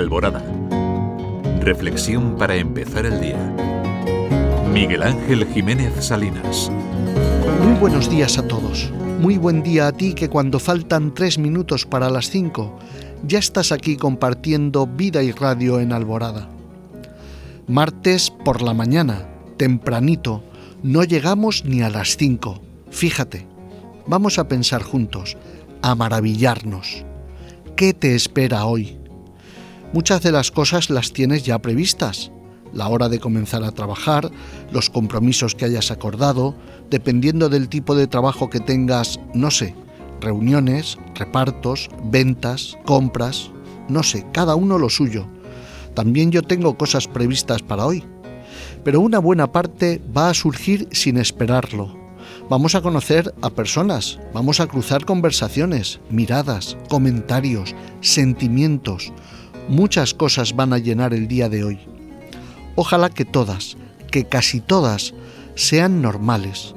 Alborada. 0.00 0.42
Reflexión 1.60 2.36
para 2.36 2.56
empezar 2.56 3.04
el 3.04 3.20
día. 3.20 3.54
Miguel 4.72 5.02
Ángel 5.02 5.46
Jiménez 5.52 5.92
Salinas. 6.00 6.72
Muy 7.62 7.78
buenos 7.78 8.08
días 8.08 8.38
a 8.38 8.48
todos. 8.48 8.90
Muy 9.20 9.36
buen 9.36 9.62
día 9.62 9.88
a 9.88 9.92
ti 9.92 10.14
que 10.14 10.30
cuando 10.30 10.58
faltan 10.58 11.12
tres 11.12 11.38
minutos 11.38 11.84
para 11.84 12.08
las 12.08 12.30
cinco 12.30 12.78
ya 13.26 13.38
estás 13.38 13.72
aquí 13.72 13.96
compartiendo 13.96 14.86
vida 14.86 15.22
y 15.22 15.32
radio 15.32 15.80
en 15.80 15.92
Alborada. 15.92 16.48
Martes 17.66 18.30
por 18.30 18.62
la 18.62 18.72
mañana, 18.72 19.28
tempranito, 19.58 20.42
no 20.82 21.04
llegamos 21.04 21.66
ni 21.66 21.82
a 21.82 21.90
las 21.90 22.16
cinco. 22.16 22.62
Fíjate, 22.90 23.46
vamos 24.06 24.38
a 24.38 24.48
pensar 24.48 24.82
juntos, 24.82 25.36
a 25.82 25.94
maravillarnos. 25.94 27.04
¿Qué 27.76 27.92
te 27.92 28.14
espera 28.14 28.64
hoy? 28.64 28.99
Muchas 29.92 30.22
de 30.22 30.30
las 30.30 30.52
cosas 30.52 30.88
las 30.88 31.12
tienes 31.12 31.42
ya 31.42 31.58
previstas. 31.58 32.30
La 32.72 32.86
hora 32.86 33.08
de 33.08 33.18
comenzar 33.18 33.64
a 33.64 33.72
trabajar, 33.72 34.30
los 34.70 34.88
compromisos 34.88 35.56
que 35.56 35.64
hayas 35.64 35.90
acordado, 35.90 36.54
dependiendo 36.90 37.48
del 37.48 37.68
tipo 37.68 37.96
de 37.96 38.06
trabajo 38.06 38.48
que 38.50 38.60
tengas, 38.60 39.18
no 39.34 39.50
sé, 39.50 39.74
reuniones, 40.20 40.96
repartos, 41.16 41.90
ventas, 42.04 42.78
compras, 42.86 43.50
no 43.88 44.04
sé, 44.04 44.24
cada 44.32 44.54
uno 44.54 44.78
lo 44.78 44.90
suyo. 44.90 45.26
También 45.94 46.30
yo 46.30 46.42
tengo 46.42 46.78
cosas 46.78 47.08
previstas 47.08 47.60
para 47.60 47.84
hoy. 47.84 48.04
Pero 48.84 49.00
una 49.00 49.18
buena 49.18 49.50
parte 49.50 50.00
va 50.16 50.30
a 50.30 50.34
surgir 50.34 50.86
sin 50.92 51.16
esperarlo. 51.16 51.98
Vamos 52.48 52.76
a 52.76 52.80
conocer 52.80 53.34
a 53.42 53.50
personas, 53.50 54.20
vamos 54.32 54.60
a 54.60 54.68
cruzar 54.68 55.04
conversaciones, 55.04 55.98
miradas, 56.10 56.76
comentarios, 56.88 57.74
sentimientos, 58.00 59.12
muchas 59.68 60.14
cosas 60.14 60.54
van 60.54 60.72
a 60.72 60.78
llenar 60.78 61.14
el 61.14 61.28
día 61.28 61.48
de 61.48 61.64
hoy. 61.64 61.78
Ojalá 62.76 63.10
que 63.10 63.24
todas, 63.24 63.76
que 64.10 64.24
casi 64.24 64.60
todas, 64.60 65.14
sean 65.54 66.02
normales, 66.02 66.74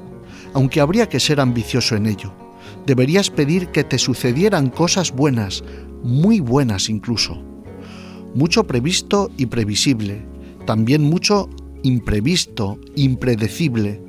aunque 0.52 0.80
habría 0.80 1.08
que 1.08 1.20
ser 1.20 1.40
ambicioso 1.40 1.96
en 1.96 2.06
ello. 2.06 2.32
Deberías 2.86 3.30
pedir 3.30 3.68
que 3.68 3.84
te 3.84 3.98
sucedieran 3.98 4.68
cosas 4.68 5.12
buenas, 5.12 5.64
muy 6.02 6.40
buenas 6.40 6.88
incluso. 6.88 7.42
Mucho 8.34 8.64
previsto 8.64 9.30
y 9.36 9.46
previsible, 9.46 10.26
también 10.66 11.02
mucho 11.02 11.48
imprevisto, 11.82 12.78
impredecible. 12.96 14.02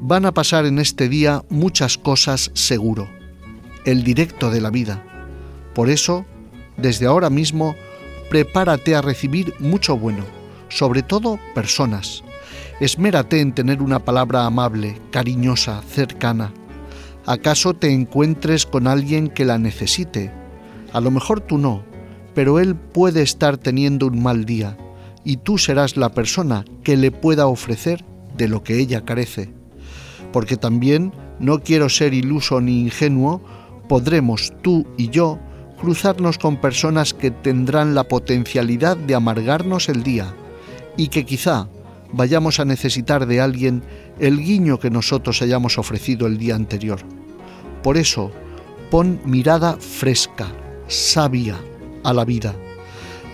Van 0.00 0.26
a 0.26 0.34
pasar 0.34 0.66
en 0.66 0.78
este 0.78 1.08
día 1.08 1.42
muchas 1.48 1.96
cosas 1.96 2.50
seguro, 2.54 3.08
el 3.84 4.04
directo 4.04 4.50
de 4.50 4.60
la 4.60 4.70
vida. 4.70 5.02
Por 5.74 5.88
eso, 5.88 6.26
desde 6.76 7.06
ahora 7.06 7.30
mismo, 7.30 7.74
prepárate 8.34 8.96
a 8.96 9.00
recibir 9.00 9.54
mucho 9.60 9.96
bueno, 9.96 10.24
sobre 10.68 11.02
todo 11.02 11.38
personas. 11.54 12.24
Esmérate 12.80 13.40
en 13.40 13.54
tener 13.54 13.80
una 13.80 14.00
palabra 14.00 14.44
amable, 14.44 15.00
cariñosa, 15.12 15.82
cercana. 15.82 16.52
¿Acaso 17.26 17.74
te 17.74 17.92
encuentres 17.92 18.66
con 18.66 18.88
alguien 18.88 19.28
que 19.28 19.44
la 19.44 19.56
necesite? 19.58 20.32
A 20.92 21.00
lo 21.00 21.12
mejor 21.12 21.42
tú 21.42 21.58
no, 21.58 21.84
pero 22.34 22.58
él 22.58 22.74
puede 22.74 23.22
estar 23.22 23.56
teniendo 23.56 24.08
un 24.08 24.20
mal 24.20 24.44
día 24.44 24.76
y 25.22 25.36
tú 25.36 25.56
serás 25.56 25.96
la 25.96 26.08
persona 26.08 26.64
que 26.82 26.96
le 26.96 27.12
pueda 27.12 27.46
ofrecer 27.46 28.04
de 28.36 28.48
lo 28.48 28.64
que 28.64 28.80
ella 28.80 29.04
carece. 29.04 29.54
Porque 30.32 30.56
también, 30.56 31.12
no 31.38 31.60
quiero 31.60 31.88
ser 31.88 32.12
iluso 32.12 32.60
ni 32.60 32.80
ingenuo, 32.80 33.40
podremos 33.88 34.52
tú 34.60 34.88
y 34.96 35.10
yo 35.10 35.38
cruzarnos 35.80 36.38
con 36.38 36.60
personas 36.60 37.14
que 37.14 37.30
tendrán 37.30 37.94
la 37.94 38.04
potencialidad 38.04 38.96
de 38.96 39.14
amargarnos 39.14 39.88
el 39.88 40.02
día 40.02 40.34
y 40.96 41.08
que 41.08 41.24
quizá 41.24 41.68
vayamos 42.12 42.60
a 42.60 42.64
necesitar 42.64 43.26
de 43.26 43.40
alguien 43.40 43.82
el 44.18 44.38
guiño 44.38 44.78
que 44.78 44.90
nosotros 44.90 45.42
hayamos 45.42 45.78
ofrecido 45.78 46.26
el 46.26 46.38
día 46.38 46.54
anterior. 46.54 47.00
Por 47.82 47.96
eso, 47.96 48.30
pon 48.90 49.20
mirada 49.24 49.76
fresca, 49.78 50.46
sabia 50.86 51.56
a 52.04 52.12
la 52.12 52.24
vida. 52.24 52.54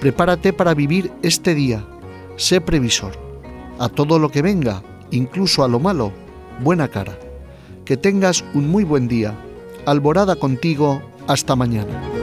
Prepárate 0.00 0.53
para 0.53 0.75
vivir 0.75 1.12
este 1.22 1.54
día. 1.54 1.84
Sé 2.36 2.60
previsor. 2.60 3.12
A 3.78 3.88
todo 3.88 4.19
lo 4.19 4.31
que 4.31 4.42
venga, 4.42 4.82
incluso 5.10 5.62
a 5.62 5.69
lo 5.69 5.78
malo, 5.78 6.12
buena 6.62 6.88
cara. 6.88 7.19
Que 7.84 7.97
tengas 7.97 8.44
un 8.54 8.69
muy 8.69 8.84
buen 8.84 9.09
día. 9.09 9.34
Alborada 9.84 10.36
contigo. 10.36 11.03
Hasta 11.26 11.54
mañana. 11.54 12.19